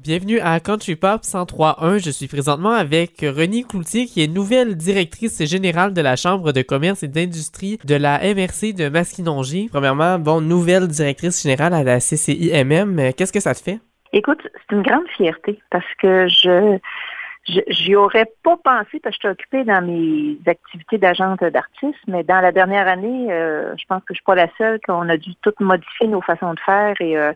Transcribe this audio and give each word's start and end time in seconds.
Bienvenue 0.00 0.40
à 0.40 0.58
Country 0.58 0.96
Pop 0.96 1.22
103.1. 1.22 2.04
Je 2.04 2.10
suis 2.10 2.26
présentement 2.26 2.72
avec 2.72 3.20
René 3.20 3.62
Cloutier, 3.62 4.06
qui 4.06 4.24
est 4.24 4.26
nouvelle 4.26 4.76
directrice 4.76 5.42
générale 5.44 5.94
de 5.94 6.00
la 6.00 6.16
Chambre 6.16 6.50
de 6.52 6.62
commerce 6.62 7.04
et 7.04 7.08
d'industrie 7.08 7.78
de 7.84 7.94
la 7.94 8.18
MRC 8.18 8.74
de 8.74 8.88
Masquinongé. 8.88 9.68
Premièrement, 9.70 10.18
bon, 10.18 10.40
nouvelle 10.40 10.88
directrice 10.88 11.42
générale 11.42 11.72
à 11.74 11.84
la 11.84 12.00
CCIMM. 12.00 13.12
Qu'est-ce 13.16 13.32
que 13.32 13.40
ça 13.40 13.54
te 13.54 13.60
fait? 13.60 13.78
Écoute, 14.12 14.40
c'est 14.42 14.74
une 14.74 14.82
grande 14.82 15.08
fierté 15.16 15.60
parce 15.70 15.86
que 16.02 16.26
je 16.28 16.78
j'y 17.46 17.94
aurais 17.94 18.26
pas 18.42 18.56
pensé 18.56 19.00
parce 19.00 19.16
que 19.18 19.28
je 19.28 19.28
suis 19.28 19.28
occupée 19.28 19.64
dans 19.64 19.82
mes 19.82 20.38
activités 20.46 20.98
d'agente 20.98 21.44
d'artiste, 21.44 22.00
mais 22.08 22.24
dans 22.24 22.40
la 22.40 22.52
dernière 22.52 22.88
année, 22.88 23.32
euh, 23.32 23.74
je 23.76 23.84
pense 23.86 24.00
que 24.00 24.14
je 24.14 24.14
suis 24.14 24.24
pas 24.24 24.34
la 24.34 24.48
seule 24.56 24.80
qu'on 24.86 25.08
a 25.08 25.16
dû 25.16 25.34
tout 25.42 25.52
modifier 25.60 26.08
nos 26.08 26.22
façons 26.22 26.54
de 26.54 26.60
faire 26.60 26.94
et 27.00 27.16
euh, 27.18 27.32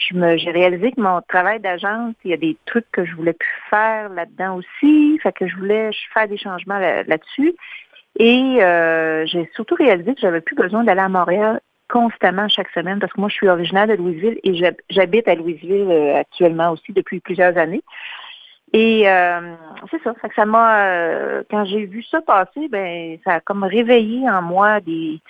j'ai 0.00 0.50
réalisé 0.50 0.92
que 0.92 1.00
mon 1.00 1.20
travail 1.28 1.60
d'agence, 1.60 2.14
il 2.24 2.30
y 2.30 2.34
a 2.34 2.38
des 2.38 2.56
trucs 2.66 2.90
que 2.90 3.04
je 3.04 3.14
voulais 3.14 3.34
plus 3.34 3.62
faire 3.68 4.08
là-dedans 4.08 4.56
aussi. 4.56 5.18
Fait 5.22 5.32
que 5.32 5.46
je 5.46 5.56
voulais 5.56 5.90
faire 6.12 6.28
des 6.28 6.38
changements 6.38 6.78
là-dessus. 6.78 7.54
et 8.18 8.58
euh, 8.62 9.24
j'ai 9.26 9.48
surtout 9.54 9.74
réalisé 9.74 10.14
que 10.14 10.20
j'avais 10.20 10.40
plus 10.40 10.56
besoin 10.56 10.84
d'aller 10.84 11.00
à 11.00 11.08
Montréal 11.08 11.60
constamment 11.88 12.48
chaque 12.48 12.70
semaine 12.70 13.00
parce 13.00 13.12
que 13.12 13.20
moi, 13.20 13.28
je 13.28 13.34
suis 13.34 13.48
originaire 13.48 13.88
de 13.88 13.94
Louisville 13.94 14.38
et 14.44 14.54
j'habite 14.90 15.28
à 15.28 15.34
Louisville 15.34 15.88
euh, 15.90 16.16
actuellement 16.16 16.70
aussi 16.70 16.92
depuis 16.92 17.20
plusieurs 17.20 17.56
années. 17.58 17.82
Et 18.72 19.08
euh, 19.08 19.54
c'est 19.90 20.00
ça. 20.02 20.14
Fait 20.22 20.28
que 20.28 20.34
ça 20.36 20.46
m'a 20.46 21.42
quand 21.50 21.64
j'ai 21.64 21.86
vu 21.86 22.04
ça 22.04 22.20
passer, 22.20 22.68
ben 22.68 23.18
ça 23.24 23.34
a 23.34 23.40
comme 23.40 23.64
réveillé 23.64 24.30
en 24.30 24.42
moi 24.42 24.80
des 24.80 25.20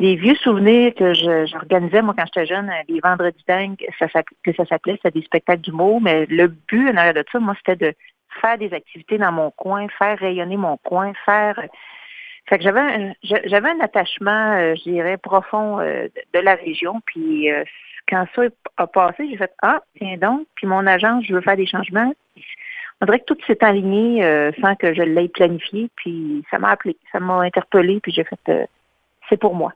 des 0.00 0.16
vieux 0.16 0.34
souvenirs 0.36 0.92
que 0.94 1.14
j'organisais, 1.14 2.02
moi, 2.02 2.14
quand 2.16 2.26
j'étais 2.26 2.46
jeune, 2.46 2.70
les 2.88 3.00
vendredis 3.00 3.44
dingues, 3.46 3.76
que 3.76 4.52
ça 4.52 4.64
s'appelait, 4.66 4.96
c'était 4.96 5.18
des 5.18 5.24
spectacles 5.24 5.62
d'humour, 5.62 6.00
mais 6.00 6.26
le 6.26 6.48
but 6.48 6.90
en 6.90 6.96
arrière 6.96 7.14
de 7.14 7.24
ça, 7.30 7.38
moi, 7.38 7.54
c'était 7.58 7.92
de 7.92 7.94
faire 8.40 8.58
des 8.58 8.72
activités 8.72 9.18
dans 9.18 9.30
mon 9.30 9.50
coin, 9.52 9.86
faire 9.98 10.18
rayonner 10.18 10.56
mon 10.56 10.76
coin, 10.78 11.12
faire... 11.24 11.60
Fait 12.46 12.58
que 12.58 12.64
j'avais 12.64 12.80
un, 12.80 13.12
j'avais 13.22 13.70
un 13.70 13.80
attachement, 13.80 14.52
euh, 14.52 14.74
je 14.76 14.90
dirais, 14.90 15.16
profond 15.16 15.80
euh, 15.80 16.08
de 16.34 16.40
la 16.40 16.56
région. 16.56 17.00
Puis 17.06 17.50
euh, 17.50 17.64
quand 18.06 18.26
ça 18.34 18.42
a 18.76 18.86
passé, 18.86 19.26
j'ai 19.30 19.38
fait 19.38 19.52
Ah, 19.62 19.80
tiens 19.96 20.18
donc, 20.18 20.46
puis 20.54 20.66
mon 20.66 20.86
agence, 20.86 21.24
je 21.26 21.32
veux 21.32 21.40
faire 21.40 21.56
des 21.56 21.66
changements. 21.66 22.12
On 23.00 23.06
dirait 23.06 23.20
que 23.20 23.24
tout 23.24 23.38
s'est 23.46 23.64
aligné 23.64 24.22
sans 24.60 24.74
que 24.76 24.92
je 24.92 25.02
l'aie 25.02 25.28
planifié. 25.28 25.88
Puis 25.96 26.44
ça 26.50 26.58
m'a 26.58 26.70
appelé, 26.70 26.98
ça 27.12 27.18
m'a 27.18 27.40
interpellé, 27.40 28.00
puis 28.00 28.12
j'ai 28.12 28.24
fait 28.24 28.68
c'est 29.28 29.38
pour 29.38 29.54
moi. 29.54 29.72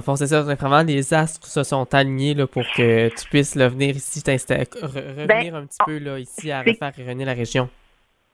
Fond, 0.00 0.16
c'est 0.16 0.28
ça, 0.28 0.42
vraiment, 0.42 0.82
les 0.82 1.12
astres 1.12 1.46
se 1.46 1.62
sont 1.62 1.92
alignés 1.94 2.34
là, 2.34 2.46
pour 2.46 2.62
que 2.76 3.08
tu 3.08 3.28
puisses 3.28 3.56
venir 3.56 3.96
ici, 3.96 4.22
revenir 4.26 5.26
ben, 5.26 5.54
un 5.54 5.66
petit 5.66 5.78
peu 5.84 5.98
là, 5.98 6.18
ici 6.18 6.50
à 6.50 6.60
refaire 6.60 6.92
rayonner 6.96 7.24
la 7.24 7.34
région. 7.34 7.68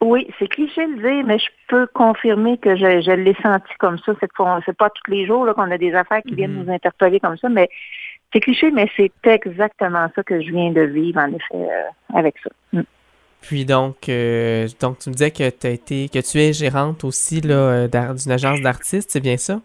Oui, 0.01 0.29
c'est 0.39 0.47
cliché 0.47 0.87
de 0.87 1.03
dire, 1.03 1.25
mais 1.27 1.39
je 1.39 1.49
peux 1.67 1.87
confirmer 1.89 2.57
que 2.59 2.77
je, 2.77 3.11
l'ai 3.11 3.35
senti 3.43 3.73
comme 3.81 3.99
ça. 3.99 4.13
C'est 4.21 4.31
c'est 4.65 4.77
pas 4.77 4.91
tous 4.91 5.11
les 5.11 5.27
jours 5.27 5.53
qu'on 5.55 5.71
a 5.71 5.79
des 5.79 5.93
affaires 5.95 6.23
qui 6.23 6.35
viennent 6.35 6.53
mhm. 6.53 6.67
nous 6.67 6.73
interpeller 6.73 7.19
comme 7.19 7.37
ça, 7.37 7.49
mais 7.49 7.69
c'est 8.33 8.41
cliché, 8.41 8.71
mais 8.71 8.89
c'est 8.97 9.11
exactement 9.25 10.07
ça 10.15 10.23
que 10.23 10.41
je 10.41 10.51
viens 10.51 10.71
de 10.71 10.83
vivre, 10.83 11.21
en 11.21 11.29
effet, 11.29 11.55
euh, 11.55 12.15
avec 12.15 12.37
ça. 12.45 12.51
Mm. 12.73 12.83
Puis 13.41 13.65
donc, 13.65 14.09
euh, 14.09 14.67
donc 14.81 14.99
tu 14.99 15.11
me 15.11 15.15
disais 15.15 15.31
que 15.31 15.49
tu 15.49 15.67
as 15.67 15.71
été, 15.71 16.09
que 16.09 16.19
tu 16.19 16.39
es 16.39 16.53
gérante 16.53 17.05
aussi 17.05 17.41
là, 17.41 17.87
d'une 17.89 18.33
agence 18.33 18.61
d'artistes, 18.61 19.11
c'est 19.11 19.21
bien 19.21 19.37
ça? 19.37 19.61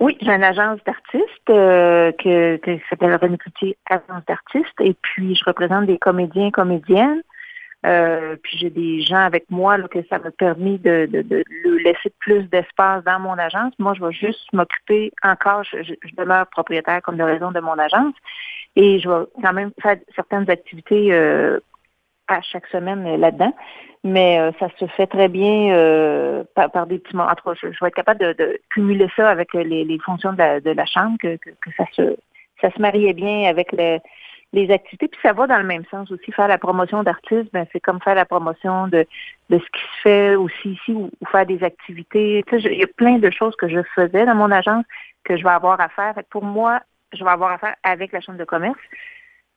Oui, 0.00 0.16
j'ai 0.20 0.32
une 0.32 0.42
agence 0.42 0.80
d'artistes 0.84 1.28
euh, 1.50 2.12
que, 2.12 2.56
que, 2.56 2.78
s'appelle 2.88 3.16
René 3.16 3.36
Cloutier 3.38 3.76
Agence 3.88 4.24
d'artistes 4.26 4.80
et 4.80 4.94
puis 4.94 5.34
je 5.34 5.44
représente 5.44 5.86
des 5.86 5.98
comédiens, 5.98 6.50
comédiennes. 6.50 7.22
Euh, 7.86 8.36
puis 8.42 8.58
j'ai 8.58 8.68
des 8.68 9.00
gens 9.00 9.24
avec 9.24 9.46
moi 9.50 9.78
là, 9.78 9.88
que 9.88 10.00
ça 10.10 10.18
m'a 10.18 10.30
permis 10.30 10.78
de, 10.78 11.08
de, 11.10 11.22
de, 11.22 11.42
laisser 11.82 12.12
plus 12.18 12.42
d'espace 12.50 13.02
dans 13.04 13.18
mon 13.18 13.38
agence. 13.38 13.72
Moi, 13.78 13.94
je 13.94 14.04
vais 14.04 14.12
juste 14.12 14.52
m'occuper 14.52 15.10
encore, 15.22 15.64
je, 15.64 15.82
je, 15.82 16.14
demeure 16.16 16.46
propriétaire 16.48 17.00
comme 17.00 17.16
de 17.16 17.22
raison 17.22 17.52
de 17.52 17.60
mon 17.60 17.78
agence 17.78 18.14
et 18.76 18.98
je 18.98 19.08
vais 19.08 19.24
quand 19.42 19.54
même 19.54 19.72
faire 19.82 19.96
certaines 20.14 20.48
activités 20.50 21.12
euh, 21.12 21.58
à 22.30 22.42
chaque 22.42 22.66
semaine 22.68 23.16
là-dedans 23.16 23.52
mais 24.04 24.38
euh, 24.38 24.50
ça 24.58 24.68
se 24.78 24.86
fait 24.86 25.06
très 25.06 25.28
bien 25.28 25.74
euh, 25.74 26.42
par, 26.54 26.86
des 26.86 26.98
petits 26.98 27.14
moments. 27.14 27.30
En 27.30 27.34
tout 27.34 27.44
cas, 27.44 27.54
je, 27.60 27.66
vais 27.66 27.88
être 27.88 27.94
capable 27.94 28.34
de, 28.34 28.60
cumuler 28.70 29.08
ça 29.14 29.28
avec 29.28 29.52
les, 29.52 29.84
les 29.84 29.98
fonctions 29.98 30.32
de 30.32 30.38
la, 30.38 30.60
de 30.60 30.70
la 30.70 30.86
chambre, 30.86 31.18
que, 31.18 31.36
que, 31.36 31.70
ça 31.76 31.84
se 31.92 32.16
ça 32.60 32.70
se 32.70 32.80
mariait 32.80 33.14
bien 33.14 33.48
avec 33.48 33.72
les, 33.72 34.70
activités. 34.70 35.08
Puis 35.08 35.20
ça 35.22 35.32
va 35.32 35.46
dans 35.46 35.58
le 35.58 35.64
même 35.64 35.84
sens 35.90 36.10
aussi. 36.10 36.32
Faire 36.32 36.48
la 36.48 36.58
promotion 36.58 37.02
d'artistes, 37.02 37.50
ben 37.52 37.66
c'est 37.72 37.80
comme 37.80 38.00
faire 38.00 38.14
la 38.14 38.24
promotion 38.24 38.88
de, 38.88 39.06
de 39.48 39.58
ce 39.58 39.64
qui 39.64 39.80
se 39.80 40.00
fait 40.02 40.34
aussi 40.34 40.72
ici 40.72 40.92
ou, 40.92 41.10
faire 41.30 41.46
des 41.46 41.62
activités. 41.62 42.42
Tu 42.48 42.60
sais, 42.60 42.72
il 42.72 42.80
y 42.80 42.84
a 42.84 42.86
plein 42.86 43.18
de 43.18 43.30
choses 43.30 43.54
que 43.56 43.68
je 43.68 43.82
faisais 43.94 44.26
dans 44.26 44.34
mon 44.34 44.50
agence 44.50 44.84
que 45.24 45.36
je 45.36 45.44
vais 45.44 45.50
avoir 45.50 45.80
à 45.80 45.88
faire. 45.88 46.14
Pour 46.30 46.42
moi, 46.42 46.80
je 47.12 47.22
vais 47.22 47.30
avoir 47.30 47.52
à 47.52 47.58
faire 47.58 47.76
avec 47.82 48.12
la 48.12 48.20
chambre 48.20 48.38
de 48.38 48.44
commerce. 48.44 48.78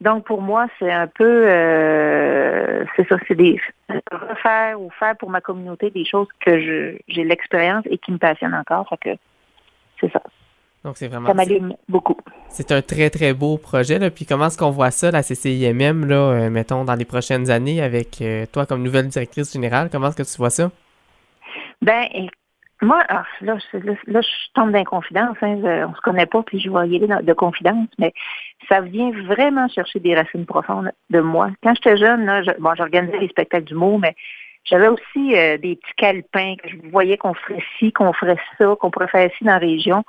Donc, 0.04 0.26
pour 0.26 0.42
moi, 0.42 0.68
c'est 0.80 0.92
un 0.92 1.08
peu, 1.08 1.46
euh, 1.48 2.84
c'est 2.98 3.08
ça, 3.08 3.16
c'est 3.26 3.36
des 3.36 3.58
refaire 4.12 4.82
ou 4.82 4.90
faire 5.00 5.16
pour 5.16 5.30
ma 5.30 5.40
communauté 5.40 5.92
des 5.92 6.04
choses 6.04 6.28
que 6.46 6.60
j'ai 7.08 7.24
l'expérience 7.24 7.86
et 7.90 7.98
qui 7.98 8.12
me 8.12 8.18
passionnent 8.18 8.54
encore. 8.54 8.86
Fait 8.90 8.98
que 8.98 9.10
c'est 10.02 10.12
ça. 10.12 10.22
Donc, 10.84 10.98
c'est 10.98 11.08
vraiment. 11.08 11.28
Ça 11.28 11.34
m'allume 11.34 11.74
beaucoup. 11.88 12.18
C'est 12.50 12.74
un 12.74 12.82
très, 12.82 13.10
très 13.10 13.34
beau 13.34 13.58
projet. 13.58 13.98
Là. 13.98 14.12
Puis, 14.12 14.26
comment 14.26 14.48
est-ce 14.48 14.58
qu'on 14.58 14.72
voit 14.72 14.92
ça, 14.92 15.10
la 15.10 15.24
CCIMM, 15.24 16.06
là, 16.06 16.16
euh, 16.16 16.50
mettons, 16.50 16.84
dans 16.84 16.96
les 16.96 17.06
prochaines 17.06 17.50
années, 17.50 17.82
avec 17.82 18.22
euh, 18.22 18.46
toi 18.52 18.66
comme 18.66 18.84
nouvelle 18.84 19.08
directrice 19.08 19.54
générale? 19.54 19.88
Comment 19.90 20.10
est-ce 20.10 20.18
que 20.18 20.30
tu 20.30 20.38
vois 20.38 20.50
ça? 20.50 20.70
Ben, 21.82 22.04
moi, 22.84 23.04
ah, 23.10 23.26
là, 23.42 23.58
là, 23.74 24.22
je 24.22 24.52
tombe 24.54 24.72
d'inconfidence. 24.72 25.38
Hein, 25.42 25.58
on 25.90 25.96
se 25.96 26.02
connaît 26.02 26.26
pas, 26.26 26.44
puis 26.44 26.60
je 26.60 26.70
vais 26.70 26.88
y 26.88 26.96
aller 26.96 27.24
de 27.24 27.34
confidence, 27.34 27.88
mais 28.00 28.14
ça 28.70 28.82
vient 28.82 29.12
vraiment 29.12 29.68
chercher 29.68 30.00
des 30.00 30.16
racines 30.16 30.46
profondes 30.46 30.92
de 31.10 31.20
moi. 31.20 31.52
Quand 31.62 31.74
j'étais 31.76 31.98
jeune, 31.98 32.26
là, 32.26 32.44
je, 32.44 32.52
bon, 32.60 32.74
j'organisais 32.76 33.20
les 33.20 33.28
spectacles 33.30 33.66
d'humour, 33.66 34.00
mais 34.00 34.16
j'avais 34.66 34.88
aussi 34.88 35.36
euh, 35.36 35.58
des 35.58 35.76
petits 35.76 35.94
calepins 35.98 36.56
que 36.62 36.70
je 36.70 36.90
voyais 36.90 37.18
qu'on 37.18 37.34
ferait 37.34 37.64
ci, 37.78 37.92
qu'on 37.92 38.14
ferait 38.14 38.38
ça, 38.58 38.76
qu'on 38.80 38.92
pourrait 38.92 39.08
faire 39.08 39.30
ci 39.38 39.44
dans 39.44 39.54
la 39.54 39.58
région. 39.58 40.04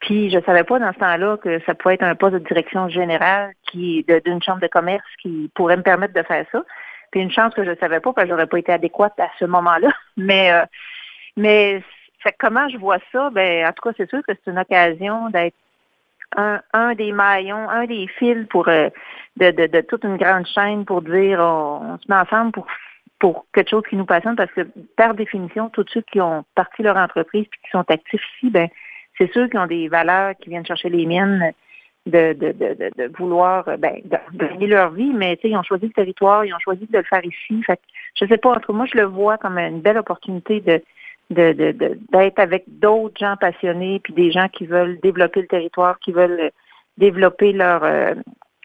Puis 0.00 0.30
je 0.30 0.40
savais 0.46 0.64
pas 0.64 0.78
dans 0.78 0.92
ce 0.92 0.98
temps-là 0.98 1.36
que 1.36 1.60
ça 1.66 1.74
pouvait 1.74 1.94
être 1.94 2.02
un 2.02 2.14
poste 2.14 2.34
de 2.34 2.38
direction 2.38 2.88
générale 2.88 3.52
qui 3.70 4.06
d'une 4.24 4.42
chambre 4.42 4.60
de 4.60 4.66
commerce 4.66 5.04
qui 5.20 5.50
pourrait 5.54 5.76
me 5.76 5.82
permettre 5.82 6.14
de 6.14 6.22
faire 6.22 6.46
ça. 6.50 6.62
Puis 7.10 7.20
une 7.20 7.30
chance 7.30 7.52
que 7.52 7.64
je 7.64 7.74
savais 7.80 8.00
pas 8.00 8.12
parce 8.12 8.26
que 8.26 8.30
j'aurais 8.30 8.46
pas 8.46 8.58
été 8.58 8.72
adéquate 8.72 9.18
à 9.18 9.28
ce 9.38 9.44
moment-là. 9.44 9.90
Mais 10.16 10.52
euh, 10.52 10.64
mais 11.36 11.82
fait 12.22 12.34
comment 12.38 12.68
je 12.68 12.76
vois 12.76 12.98
ça? 13.12 13.30
Ben, 13.30 13.66
en 13.66 13.72
tout 13.72 13.82
cas, 13.82 13.94
c'est 13.96 14.08
sûr 14.08 14.20
que 14.26 14.32
c'est 14.34 14.50
une 14.50 14.58
occasion 14.58 15.30
d'être 15.30 15.56
un, 16.36 16.60
un 16.72 16.94
des 16.94 17.12
maillons, 17.12 17.68
un 17.68 17.86
des 17.86 18.06
fils 18.18 18.46
pour 18.48 18.68
euh, 18.68 18.88
de, 19.36 19.50
de, 19.50 19.66
de, 19.66 19.80
toute 19.80 20.04
une 20.04 20.16
grande 20.16 20.46
chaîne 20.46 20.84
pour 20.84 21.02
dire 21.02 21.40
on, 21.40 21.98
se 21.98 22.06
met 22.08 22.16
ensemble 22.16 22.52
pour 22.52 22.66
pour 23.18 23.44
quelque 23.52 23.68
chose 23.68 23.82
qui 23.90 23.96
nous 23.96 24.06
passionne 24.06 24.36
parce 24.36 24.50
que 24.52 24.62
par 24.96 25.14
définition, 25.14 25.68
tous 25.68 25.84
ceux 25.92 26.00
qui 26.02 26.20
ont 26.20 26.44
parti 26.54 26.82
leur 26.82 26.96
entreprise 26.96 27.42
et 27.42 27.66
qui 27.66 27.70
sont 27.70 27.84
actifs 27.90 28.22
ici, 28.36 28.50
ben 28.50 28.68
c'est 29.18 29.30
ceux 29.34 29.48
qui 29.48 29.58
ont 29.58 29.66
des 29.66 29.88
valeurs 29.88 30.34
qui 30.40 30.48
viennent 30.48 30.64
chercher 30.64 30.88
les 30.88 31.04
miennes 31.04 31.52
de, 32.06 32.32
de, 32.32 32.52
de, 32.52 32.90
de 32.96 33.16
vouloir 33.18 33.64
ben, 33.78 34.00
de 34.04 34.18
gagner 34.38 34.66
leur 34.68 34.90
vie, 34.92 35.12
mais 35.12 35.38
ils 35.44 35.56
ont 35.56 35.62
choisi 35.62 35.86
le 35.86 35.92
territoire, 35.92 36.46
ils 36.46 36.54
ont 36.54 36.58
choisi 36.60 36.86
de 36.86 36.96
le 36.96 37.04
faire 37.04 37.24
ici. 37.24 37.62
Fait 37.64 37.78
je 38.14 38.24
sais 38.26 38.38
pas, 38.38 38.50
entre 38.50 38.72
moi, 38.72 38.86
je 38.86 38.96
le 38.96 39.04
vois 39.04 39.36
comme 39.36 39.58
une 39.58 39.80
belle 39.80 39.98
opportunité 39.98 40.60
de 40.60 40.82
de, 41.30 41.52
d'être 42.12 42.38
avec 42.38 42.64
d'autres 42.66 43.18
gens 43.18 43.36
passionnés, 43.36 44.00
puis 44.00 44.12
des 44.12 44.30
gens 44.30 44.48
qui 44.48 44.66
veulent 44.66 44.98
développer 45.00 45.42
le 45.42 45.46
territoire, 45.46 45.98
qui 46.00 46.12
veulent 46.12 46.50
développer 46.98 47.52
leur 47.52 47.84
euh, 47.84 48.14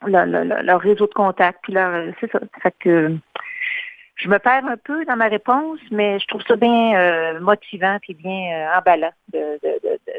leur, 0.05 0.81
réseau 0.81 1.07
de 1.07 1.13
contacts, 1.13 1.59
puis 1.63 1.73
leur 1.73 2.13
c'est 2.19 2.31
ça. 2.31 2.39
Fait 2.61 2.73
que 2.79 3.15
je 4.15 4.29
me 4.29 4.39
perds 4.39 4.65
un 4.65 4.77
peu 4.77 5.05
dans 5.05 5.15
ma 5.15 5.27
réponse, 5.27 5.79
mais 5.91 6.19
je 6.19 6.27
trouve 6.27 6.41
ça 6.47 6.55
bien 6.55 6.95
euh, 6.95 7.39
motivant 7.39 7.97
puis 8.01 8.13
bien 8.13 8.53
euh, 8.53 8.77
emballant 8.79 9.11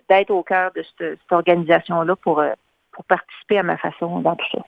d'être 0.08 0.30
au 0.30 0.42
cœur 0.42 0.70
de 0.74 0.82
cette, 0.82 1.18
cette 1.18 1.32
organisation-là 1.32 2.14
pour, 2.16 2.42
pour 2.92 3.04
participer 3.04 3.58
à 3.58 3.62
ma 3.62 3.76
façon 3.76 4.20
dans 4.20 4.36
tout 4.36 4.46
ça. 4.52 4.64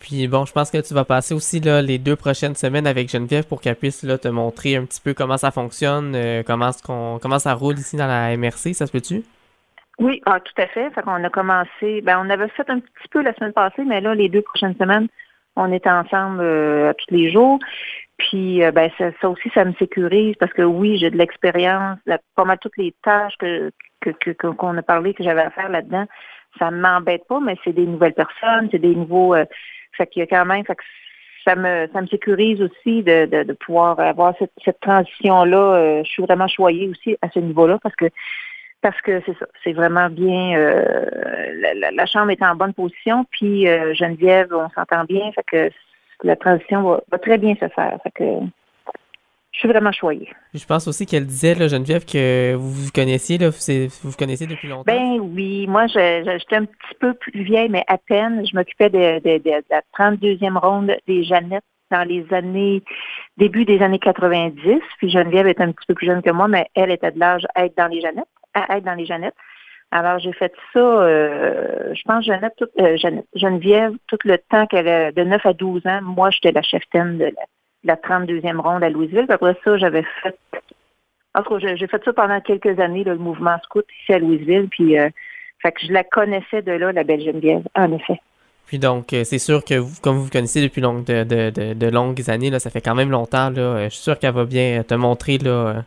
Puis 0.00 0.26
bon, 0.28 0.46
je 0.46 0.52
pense 0.52 0.70
que 0.70 0.78
tu 0.78 0.94
vas 0.94 1.04
passer 1.04 1.34
aussi 1.34 1.60
là, 1.60 1.82
les 1.82 1.98
deux 1.98 2.16
prochaines 2.16 2.54
semaines 2.54 2.86
avec 2.86 3.10
Geneviève 3.10 3.46
pour 3.46 3.60
qu'elle 3.60 3.76
puisse 3.76 4.02
là, 4.02 4.16
te 4.16 4.28
montrer 4.28 4.76
un 4.76 4.86
petit 4.86 5.00
peu 5.00 5.12
comment 5.12 5.36
ça 5.36 5.50
fonctionne, 5.50 6.14
euh, 6.16 6.42
comment, 6.42 7.38
ça 7.38 7.54
roule 7.54 7.78
ici 7.78 7.96
dans 7.96 8.06
la 8.06 8.34
MRC, 8.34 8.72
ça 8.72 8.86
se 8.86 8.92
peut-tu? 8.92 9.22
Oui, 9.98 10.22
ah, 10.24 10.40
tout 10.40 10.54
à 10.56 10.66
fait. 10.66 10.90
Fait 10.94 11.02
qu'on 11.02 11.22
a 11.22 11.28
commencé, 11.28 12.00
ben 12.00 12.18
on 12.24 12.30
avait 12.30 12.48
fait 12.48 12.68
un 12.70 12.80
petit 12.80 13.08
peu 13.10 13.20
la 13.22 13.34
semaine 13.34 13.52
passée, 13.52 13.84
mais 13.84 14.00
là, 14.00 14.14
les 14.14 14.30
deux 14.30 14.40
prochaines 14.40 14.74
semaines, 14.76 15.08
on 15.54 15.70
est 15.70 15.86
ensemble 15.86 16.40
euh, 16.40 16.94
tous 16.94 17.14
les 17.14 17.30
jours. 17.30 17.58
Puis 18.16 18.64
euh, 18.64 18.72
ben 18.72 18.90
ça, 18.96 19.28
aussi, 19.28 19.50
ça 19.52 19.66
me 19.66 19.74
sécurise 19.74 20.34
parce 20.40 20.52
que 20.54 20.62
oui, 20.62 20.96
j'ai 20.96 21.10
de 21.10 21.18
l'expérience, 21.18 21.98
pas 22.34 22.44
mal 22.44 22.58
toutes 22.58 22.78
les 22.78 22.94
tâches 23.02 23.34
qu'on 24.48 24.76
a 24.78 24.82
parlé 24.82 25.12
que 25.12 25.22
j'avais 25.22 25.42
à 25.42 25.50
faire 25.50 25.68
là-dedans. 25.68 26.06
Ça 26.58 26.70
ne 26.70 26.80
m'embête 26.80 27.26
pas, 27.28 27.38
mais 27.38 27.56
c'est 27.64 27.74
des 27.74 27.86
nouvelles 27.86 28.14
personnes, 28.14 28.68
c'est 28.72 28.78
des 28.78 28.94
nouveaux 28.94 29.34
fait 29.96 30.08
a 30.16 30.26
quand 30.26 30.44
même, 30.46 30.64
fait 30.64 30.76
que 30.76 30.82
ça 31.44 31.56
me 31.56 31.88
ça 31.92 32.00
me 32.00 32.06
sécurise 32.06 32.60
aussi 32.60 33.02
de, 33.02 33.26
de, 33.26 33.52
pouvoir 33.54 33.98
avoir 33.98 34.34
cette, 34.38 34.52
cette 34.64 34.80
transition-là. 34.80 36.02
je 36.02 36.08
suis 36.08 36.22
vraiment 36.22 36.48
choyée 36.48 36.88
aussi 36.88 37.16
à 37.22 37.30
ce 37.30 37.38
niveau-là 37.38 37.78
parce 37.82 37.96
que 37.96 38.06
parce 38.82 39.00
que 39.02 39.22
c'est 39.26 39.38
ça, 39.38 39.46
c'est 39.64 39.72
vraiment 39.72 40.08
bien. 40.10 40.56
la, 40.56 41.90
la, 41.90 42.06
chambre 42.06 42.30
est 42.30 42.42
en 42.42 42.54
bonne 42.54 42.72
position, 42.74 43.26
puis 43.30 43.66
Geneviève, 43.94 44.52
on 44.52 44.70
s'entend 44.70 45.04
bien, 45.04 45.32
fait 45.32 45.44
que 45.46 45.70
la 46.22 46.36
transition 46.36 46.82
va, 46.82 47.02
va, 47.10 47.18
très 47.18 47.38
bien 47.38 47.54
se 47.54 47.68
faire. 47.68 47.98
Fait 48.02 48.10
que 48.10 48.24
je 49.52 49.58
suis 49.58 49.68
vraiment 49.68 49.92
choyée. 49.92 50.28
Je 50.54 50.64
pense 50.64 50.86
aussi 50.86 51.06
qu'elle 51.06 51.26
disait, 51.26 51.54
là, 51.54 51.66
Geneviève, 51.66 52.04
que 52.04 52.54
vous 52.54 52.70
vous 52.70 52.90
connaissiez, 52.94 53.36
là, 53.36 53.50
vous 53.50 54.10
vous 54.10 54.16
connaissiez 54.16 54.46
depuis 54.46 54.68
longtemps. 54.68 54.84
Ben 54.86 55.18
oui, 55.20 55.66
moi, 55.66 55.86
j'étais 55.88 56.56
un 56.56 56.64
petit 56.64 56.94
peu 57.00 57.14
plus 57.14 57.42
vieille, 57.42 57.68
mais 57.68 57.84
à 57.88 57.98
peine. 57.98 58.46
Je 58.46 58.54
m'occupais 58.54 58.90
de, 58.90 59.20
la 59.70 59.82
32e 59.98 60.56
ronde 60.56 60.96
des 61.08 61.24
Jeannettes 61.24 61.64
dans 61.90 62.06
les 62.06 62.24
années, 62.32 62.82
début 63.36 63.64
des 63.64 63.82
années 63.82 63.98
90. 63.98 64.80
Puis 64.98 65.10
Geneviève 65.10 65.48
est 65.48 65.60
un 65.60 65.72
petit 65.72 65.86
peu 65.88 65.94
plus 65.94 66.06
jeune 66.06 66.22
que 66.22 66.30
moi, 66.30 66.46
mais 66.46 66.68
elle 66.76 66.92
était 66.92 67.10
de 67.10 67.18
l'âge 67.18 67.44
à 67.56 67.64
être 67.64 67.76
dans 67.76 67.88
les 67.88 68.00
Jeannettes, 68.00 68.28
à 68.54 68.76
être 68.76 68.84
dans 68.84 68.94
les 68.94 69.06
Jeannettes. 69.06 69.34
Alors, 69.90 70.20
j'ai 70.20 70.32
fait 70.32 70.52
ça, 70.72 70.78
euh, 70.78 71.92
je 71.92 72.02
pense, 72.04 72.24
Jeannette, 72.24 72.62
euh, 72.78 72.96
Geneviève, 73.34 73.94
tout 74.06 74.18
le 74.24 74.38
temps 74.38 74.66
qu'elle 74.66 74.86
a 74.86 75.10
de 75.10 75.24
9 75.24 75.44
à 75.44 75.52
12 75.52 75.84
ans, 75.86 76.00
moi, 76.02 76.30
j'étais 76.30 76.52
la 76.52 76.62
cheftaine 76.62 77.18
de 77.18 77.24
la 77.24 77.46
la 77.84 77.96
32e 77.96 78.58
ronde 78.58 78.82
à 78.82 78.90
Louisville. 78.90 79.26
Après 79.28 79.56
ça, 79.64 79.76
j'avais 79.78 80.04
fait. 80.22 80.38
En 81.34 81.42
tout 81.42 81.58
cas, 81.58 81.74
j'ai 81.76 81.86
fait 81.86 82.04
ça 82.04 82.12
pendant 82.12 82.40
quelques 82.40 82.78
années, 82.80 83.04
le 83.04 83.16
mouvement 83.16 83.56
scout 83.62 83.86
ici 84.02 84.12
à 84.12 84.18
Louisville. 84.18 84.68
Puis, 84.70 84.98
euh, 84.98 85.08
fait 85.60 85.72
que 85.72 85.86
je 85.86 85.92
la 85.92 86.04
connaissais 86.04 86.62
de 86.62 86.72
là, 86.72 86.92
la 86.92 87.04
belle 87.04 87.22
Geneviève, 87.22 87.62
en 87.74 87.92
effet. 87.92 88.20
Puis 88.66 88.78
donc, 88.78 89.12
euh, 89.12 89.24
c'est 89.24 89.38
sûr 89.38 89.64
que 89.64 89.74
vous, 89.74 90.00
comme 90.00 90.16
vous 90.16 90.24
vous 90.24 90.30
connaissez 90.30 90.62
depuis 90.62 90.80
long, 90.80 91.00
de, 91.00 91.24
de, 91.24 91.74
de, 91.74 91.86
longues 91.88 92.30
années, 92.30 92.50
là, 92.50 92.58
ça 92.60 92.70
fait 92.70 92.80
quand 92.80 92.94
même 92.94 93.10
longtemps. 93.10 93.50
Là, 93.50 93.60
euh, 93.60 93.84
je 93.84 93.90
suis 93.90 94.02
sûr 94.02 94.18
qu'elle 94.18 94.34
va 94.34 94.44
bien 94.44 94.82
te 94.84 94.94
montrer. 94.94 95.38
Là, 95.38 95.84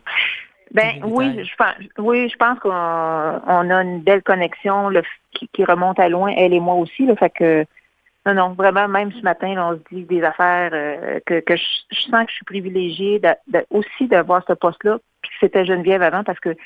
ben 0.74 1.00
oui, 1.04 1.44
je 1.44 1.54
pense, 1.56 1.74
oui, 1.98 2.28
je 2.28 2.36
pense 2.36 2.58
qu'on 2.58 2.70
on 2.70 3.70
a 3.70 3.82
une 3.82 4.00
belle 4.00 4.22
connexion 4.22 4.90
qui, 5.32 5.48
qui, 5.48 5.64
remonte 5.64 6.00
à 6.00 6.08
loin, 6.08 6.32
elle 6.36 6.52
et 6.52 6.60
moi 6.60 6.74
aussi. 6.74 7.06
Là, 7.06 7.14
fait 7.14 7.30
que 7.30 7.64
non, 8.26 8.34
non, 8.34 8.54
vraiment, 8.54 8.88
même 8.88 9.12
ce 9.12 9.20
matin, 9.20 9.54
on 9.58 9.74
se 9.74 9.94
dit 9.94 10.04
des 10.04 10.22
affaires 10.22 10.70
euh, 10.72 11.20
que, 11.26 11.40
que 11.40 11.56
je, 11.56 11.64
sens 11.90 12.24
que 12.24 12.30
je 12.30 12.36
suis 12.36 12.44
privilégiée 12.44 13.20
aussi 13.70 14.08
d'avoir 14.08 14.42
ce 14.48 14.54
poste-là, 14.54 14.98
puis 15.20 15.30
c'était 15.40 15.66
Geneviève 15.66 16.02
avant, 16.02 16.24
parce 16.24 16.40
que 16.40 16.56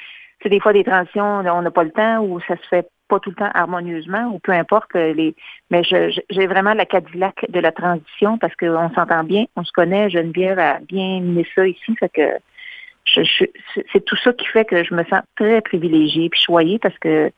c'est 0.42 0.50
des 0.50 0.60
fois 0.60 0.72
des 0.72 0.84
transitions, 0.84 1.40
on 1.40 1.62
n'a 1.62 1.70
pas 1.70 1.82
le 1.82 1.90
temps 1.90 2.20
ou 2.20 2.40
ça 2.40 2.56
se 2.56 2.68
fait 2.68 2.88
pas 3.08 3.18
tout 3.18 3.30
le 3.30 3.36
temps 3.36 3.50
harmonieusement 3.54 4.26
ou 4.26 4.38
peu 4.38 4.52
importe 4.52 4.94
euh, 4.94 5.12
les 5.14 5.34
mais 5.70 5.82
j'ai 5.82 6.46
vraiment 6.46 6.74
la 6.74 6.84
Cadillac 6.84 7.46
de 7.48 7.58
la 7.58 7.72
transition 7.72 8.38
parce 8.38 8.54
qu'on 8.54 8.90
s'entend 8.94 9.24
bien, 9.24 9.46
on 9.56 9.64
se 9.64 9.72
connaît, 9.72 10.10
Geneviève 10.10 10.58
a 10.58 10.78
bien 10.80 11.20
mis 11.20 11.46
ça 11.54 11.66
ici, 11.66 11.96
fait 11.96 12.10
que 12.10 12.30
je, 13.06 13.22
c'est 13.92 14.04
tout 14.04 14.16
ça 14.16 14.32
qui 14.34 14.46
fait 14.46 14.66
que 14.66 14.84
je 14.84 14.94
me 14.94 15.02
sens 15.04 15.22
très 15.36 15.60
privilégiée 15.62 16.28
puis 16.28 16.40
choyée 16.40 16.78
parce 16.78 16.98
que 16.98 17.32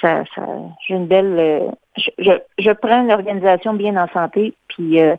ça, 0.00 0.24
ça 0.34 0.42
j'ai 0.86 0.94
une 0.94 1.06
belle. 1.06 1.36
Euh, 1.38 1.70
je, 1.96 2.30
je, 2.58 2.70
prends 2.70 3.02
l'organisation 3.02 3.74
bien 3.74 3.96
en 3.96 4.08
santé, 4.08 4.54
puis 4.68 5.00
euh, 5.00 5.16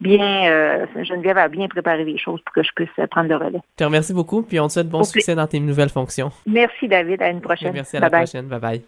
bien, 0.00 0.50
euh, 0.50 0.86
Geneviève 1.02 1.38
a 1.38 1.48
bien 1.48 1.68
préparé 1.68 2.04
les 2.04 2.18
choses 2.18 2.40
pour 2.42 2.54
que 2.54 2.62
je 2.62 2.70
puisse 2.74 3.06
prendre 3.10 3.28
le 3.28 3.36
relais. 3.36 3.60
Je 3.72 3.76
te 3.76 3.84
remercie 3.84 4.14
beaucoup, 4.14 4.42
puis 4.42 4.58
on 4.60 4.68
te 4.68 4.72
souhaite 4.72 4.88
bon 4.88 5.04
succès 5.04 5.34
dans 5.34 5.46
tes 5.46 5.60
nouvelles 5.60 5.90
fonctions. 5.90 6.30
Merci, 6.46 6.88
David. 6.88 7.22
À 7.22 7.30
une 7.30 7.40
prochaine. 7.40 7.72
Merci, 7.74 7.96
à 7.96 8.00
la 8.00 8.10
prochaine. 8.10 8.46
Bye 8.46 8.60
bye. 8.60 8.84